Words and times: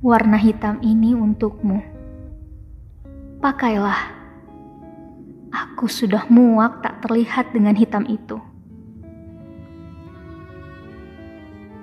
Warna 0.00 0.40
hitam 0.40 0.80
ini 0.80 1.12
untukmu. 1.12 1.76
Pakailah. 3.36 4.08
Aku 5.52 5.92
sudah 5.92 6.24
muak 6.32 6.80
tak 6.80 7.04
terlihat 7.04 7.52
dengan 7.52 7.76
hitam 7.76 8.08
itu. 8.08 8.40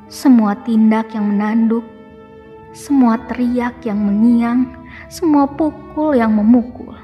Semua 0.09 0.57
tindak 0.65 1.13
yang 1.13 1.29
menanduk, 1.29 1.85
semua 2.73 3.21
teriak 3.29 3.85
yang 3.85 4.01
mengiang, 4.01 4.65
semua 5.13 5.45
pukul 5.45 6.17
yang 6.17 6.33
memukul. 6.33 6.97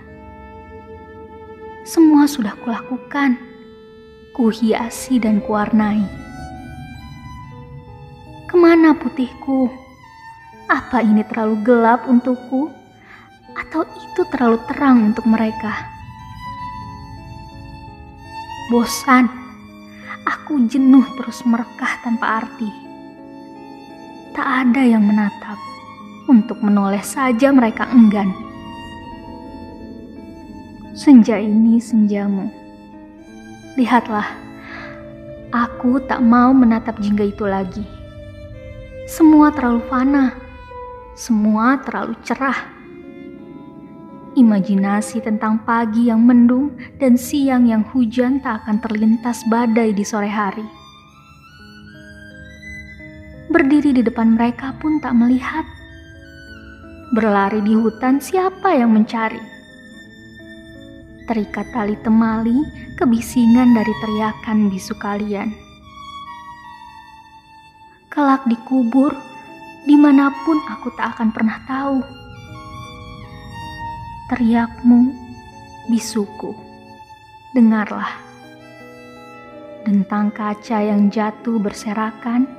Semua 1.86 2.26
sudah 2.26 2.58
kulakukan, 2.66 3.38
kuhiasi 4.34 5.22
dan 5.22 5.46
kuwarnai. 5.46 6.10
Ke 8.50 8.58
mana 8.58 8.98
putihku? 8.98 9.83
Apa 10.72 11.04
ini 11.04 11.26
terlalu 11.28 11.60
gelap 11.66 12.08
untukku? 12.08 12.72
Atau 13.54 13.86
itu 13.86 14.22
terlalu 14.34 14.58
terang 14.70 15.14
untuk 15.14 15.28
mereka? 15.28 15.90
Bosan, 18.72 19.28
aku 20.24 20.66
jenuh 20.72 21.04
terus 21.20 21.44
merekah 21.44 22.00
tanpa 22.02 22.42
arti. 22.42 22.72
Tak 24.34 24.48
ada 24.66 24.82
yang 24.82 25.06
menatap, 25.06 25.60
untuk 26.26 26.58
menoleh 26.64 27.04
saja 27.06 27.54
mereka 27.54 27.86
enggan. 27.92 28.34
Senja 30.98 31.38
ini 31.38 31.78
senjamu. 31.78 32.50
Lihatlah, 33.78 34.30
aku 35.54 36.02
tak 36.10 36.22
mau 36.22 36.50
menatap 36.54 36.98
jingga 36.98 37.30
itu 37.30 37.46
lagi. 37.46 37.86
Semua 39.06 39.54
terlalu 39.54 39.82
fana, 39.92 40.43
semua 41.14 41.78
terlalu 41.86 42.18
cerah 42.26 42.74
Imajinasi 44.34 45.22
tentang 45.22 45.62
pagi 45.62 46.10
yang 46.10 46.26
mendung 46.26 46.74
dan 46.98 47.14
siang 47.14 47.70
yang 47.70 47.86
hujan 47.94 48.42
tak 48.42 48.66
akan 48.66 48.82
terlintas 48.82 49.46
badai 49.46 49.94
di 49.94 50.02
sore 50.02 50.26
hari. 50.26 50.66
Berdiri 53.54 53.94
di 53.94 54.02
depan 54.02 54.34
mereka 54.34 54.74
pun 54.82 54.98
tak 55.06 55.14
melihat. 55.14 55.62
Berlari 57.14 57.62
di 57.62 57.78
hutan 57.78 58.18
siapa 58.18 58.74
yang 58.74 58.98
mencari? 58.98 59.38
Terikat 61.30 61.70
tali 61.70 61.94
temali, 62.02 62.58
kebisingan 62.98 63.78
dari 63.78 63.94
teriakan 64.02 64.66
bisu 64.74 64.98
kalian. 64.98 65.54
Kelak 68.10 68.50
dikubur, 68.50 69.14
di 69.84 69.96
mana 70.00 70.32
pun 70.48 70.60
aku 70.72 70.92
tak 70.96 71.20
akan 71.20 71.30
pernah 71.36 71.60
tahu 71.68 72.24
teriakmu, 74.34 75.14
bisuku. 75.94 76.58
Dengarlah. 77.54 78.18
Dentang 79.86 80.34
kaca 80.34 80.82
yang 80.82 81.14
jatuh 81.14 81.62
berserakan, 81.62 82.50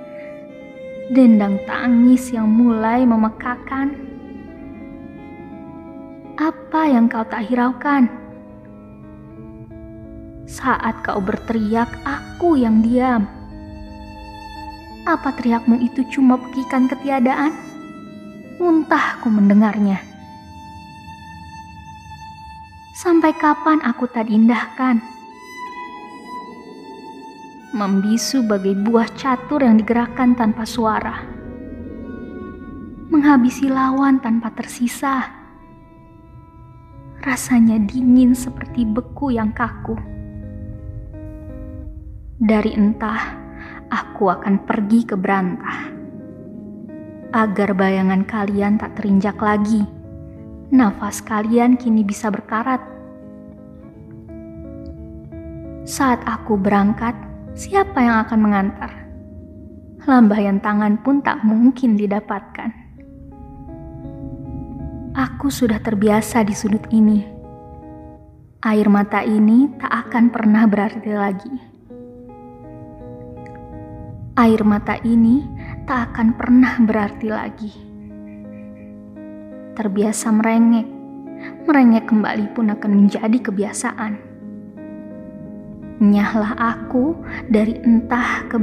dendang 1.11 1.59
tangis 1.67 2.31
yang 2.31 2.47
mulai 2.47 3.03
memekakan. 3.03 3.91
Apa 6.39 6.87
yang 6.87 7.11
kau 7.11 7.27
tak 7.27 7.43
hiraukan? 7.51 8.07
Saat 10.47 11.03
kau 11.03 11.19
berteriak, 11.19 11.91
aku 12.07 12.55
yang 12.55 12.87
diam. 12.87 13.27
Apa 15.05 15.37
teriakmu 15.37 15.85
itu 15.85 16.01
cuma 16.09 16.41
pekikan 16.41 16.89
ketiadaan? 16.89 17.53
Muntahku 18.57 19.29
mendengarnya. 19.29 20.01
Sampai 22.97 23.37
kapan 23.37 23.85
aku 23.85 24.09
tak 24.09 24.33
diindahkan? 24.33 25.05
Membisu 27.77 28.49
bagai 28.49 28.73
buah 28.81 29.05
catur 29.13 29.61
yang 29.61 29.77
digerakkan 29.77 30.33
tanpa 30.33 30.65
suara. 30.65 31.21
Menghabisi 33.13 33.69
lawan 33.69 34.25
tanpa 34.25 34.57
tersisa. 34.57 35.29
Rasanya 37.21 37.77
dingin 37.77 38.33
seperti 38.33 38.89
beku 38.89 39.37
yang 39.37 39.53
kaku. 39.53 40.01
Dari 42.41 42.73
entah, 42.73 43.44
aku 43.89 44.31
akan 44.33 44.65
pergi 44.65 45.05
ke 45.05 45.17
berantah. 45.17 45.91
Agar 47.35 47.75
bayangan 47.75 48.23
kalian 48.23 48.79
tak 48.79 48.97
terinjak 49.01 49.37
lagi 49.43 49.85
nafas 50.75 51.23
kalian 51.23 51.79
kini 51.79 52.03
bisa 52.03 52.35
berkarat. 52.35 52.83
Saat 55.87 56.27
aku 56.27 56.59
berangkat, 56.59 57.15
siapa 57.55 58.03
yang 58.03 58.27
akan 58.27 58.41
mengantar? 58.43 58.93
Lambaian 60.05 60.59
tangan 60.59 60.99
pun 61.01 61.23
tak 61.23 61.47
mungkin 61.47 61.95
didapatkan. 61.95 62.71
Aku 65.15 65.47
sudah 65.53 65.79
terbiasa 65.79 66.43
di 66.43 66.53
sudut 66.57 66.83
ini. 66.91 67.23
Air 68.65 68.89
mata 68.89 69.23
ini 69.23 69.71
tak 69.79 70.09
akan 70.09 70.33
pernah 70.33 70.65
berarti 70.67 71.13
lagi. 71.13 71.74
Air 74.35 74.67
mata 74.67 74.99
ini 75.07 75.47
tak 75.87 76.11
akan 76.11 76.35
pernah 76.35 76.75
berarti 76.83 77.31
lagi 77.31 77.73
terbiasa 79.79 80.35
merengek. 80.35 80.91
Merengek 81.67 82.11
kembali 82.11 82.51
pun 82.51 82.67
akan 82.75 82.93
menjadi 82.99 83.39
kebiasaan. 83.39 84.13
Nyahlah 86.03 86.59
aku 86.59 87.15
dari 87.47 87.79
entah 87.79 88.51
ke 88.51 88.59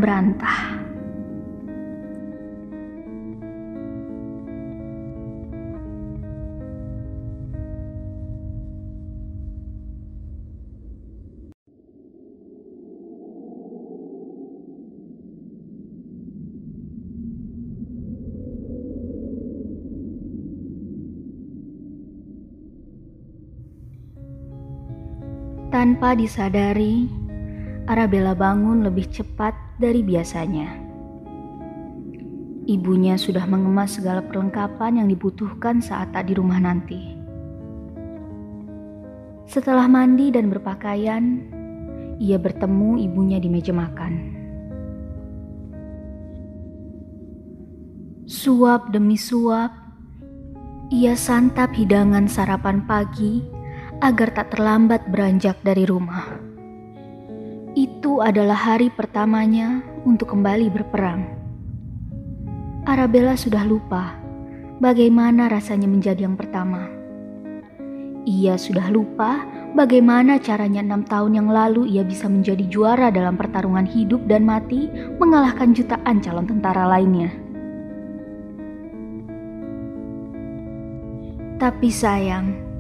Tanpa 25.72 26.20
disadari, 26.20 27.08
Arabella 27.88 28.36
bangun 28.36 28.84
lebih 28.84 29.08
cepat 29.08 29.56
dari 29.80 30.04
biasanya. 30.04 30.68
Ibunya 32.68 33.16
sudah 33.16 33.48
mengemas 33.48 33.96
segala 33.96 34.20
perlengkapan 34.20 35.00
yang 35.00 35.08
dibutuhkan 35.08 35.80
saat 35.80 36.12
tak 36.12 36.28
di 36.28 36.36
rumah 36.36 36.60
nanti. 36.60 37.16
Setelah 39.48 39.88
mandi 39.88 40.28
dan 40.36 40.52
berpakaian, 40.52 41.40
ia 42.20 42.36
bertemu 42.36 43.08
ibunya 43.08 43.40
di 43.40 43.48
meja 43.48 43.72
makan. 43.72 44.14
Suap 48.28 48.92
demi 48.92 49.16
suap, 49.16 49.72
ia 50.92 51.16
santap 51.16 51.72
hidangan 51.72 52.28
sarapan 52.28 52.84
pagi 52.84 53.61
agar 54.02 54.34
tak 54.34 54.58
terlambat 54.58 55.06
beranjak 55.14 55.62
dari 55.62 55.86
rumah. 55.86 56.26
Itu 57.78 58.20
adalah 58.20 58.58
hari 58.58 58.90
pertamanya 58.90 59.86
untuk 60.04 60.34
kembali 60.34 60.68
berperang. 60.74 61.22
Arabella 62.90 63.38
sudah 63.38 63.62
lupa 63.62 64.18
bagaimana 64.82 65.46
rasanya 65.48 65.86
menjadi 65.86 66.26
yang 66.26 66.34
pertama. 66.34 66.90
Ia 68.26 68.58
sudah 68.58 68.90
lupa 68.90 69.46
bagaimana 69.78 70.42
caranya 70.42 70.82
enam 70.82 71.06
tahun 71.06 71.38
yang 71.38 71.50
lalu 71.54 71.94
ia 71.94 72.02
bisa 72.02 72.26
menjadi 72.26 72.66
juara 72.68 73.14
dalam 73.14 73.38
pertarungan 73.38 73.86
hidup 73.86 74.26
dan 74.26 74.50
mati 74.50 74.90
mengalahkan 75.22 75.78
jutaan 75.78 76.22
calon 76.26 76.50
tentara 76.50 76.90
lainnya. 76.90 77.30
Tapi 81.62 81.94
sayang, 81.94 82.71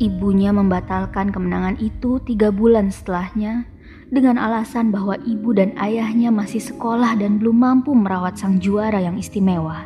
Ibunya 0.00 0.56
membatalkan 0.56 1.28
kemenangan 1.28 1.76
itu 1.76 2.16
tiga 2.24 2.48
bulan 2.48 2.88
setelahnya 2.88 3.68
dengan 4.08 4.40
alasan 4.40 4.88
bahwa 4.88 5.20
ibu 5.24 5.52
dan 5.52 5.76
ayahnya 5.76 6.32
masih 6.32 6.60
sekolah 6.60 7.16
dan 7.16 7.36
belum 7.36 7.56
mampu 7.60 7.92
merawat 7.92 8.40
sang 8.40 8.56
juara 8.56 9.00
yang 9.00 9.20
istimewa. 9.20 9.84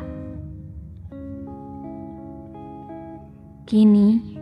Kini, 3.67 4.39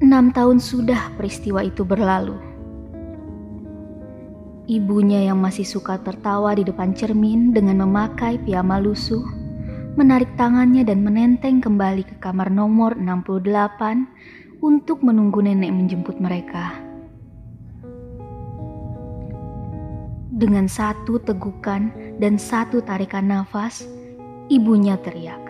enam 0.00 0.32
tahun 0.32 0.56
sudah 0.56 1.12
peristiwa 1.20 1.60
itu 1.60 1.84
berlalu. 1.84 2.36
Ibunya 4.66 5.28
yang 5.28 5.38
masih 5.38 5.68
suka 5.68 6.00
tertawa 6.00 6.56
di 6.56 6.64
depan 6.64 6.96
cermin 6.96 7.52
dengan 7.52 7.84
memakai 7.84 8.40
piyama 8.40 8.80
lusuh 8.80 9.35
menarik 9.96 10.28
tangannya 10.36 10.84
dan 10.84 11.00
menenteng 11.00 11.64
kembali 11.64 12.04
ke 12.04 12.16
kamar 12.20 12.52
nomor 12.52 12.94
68 13.00 14.60
untuk 14.60 15.00
menunggu 15.00 15.40
nenek 15.40 15.72
menjemput 15.72 16.20
mereka. 16.20 16.76
Dengan 20.36 20.68
satu 20.68 21.16
tegukan 21.16 21.88
dan 22.20 22.36
satu 22.36 22.84
tarikan 22.84 23.32
nafas, 23.32 23.88
ibunya 24.52 25.00
teriak. 25.00 25.40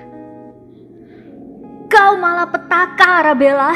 Kau 1.91 2.15
malah 2.15 2.47
petaka, 2.47 3.27
Arabella. 3.27 3.75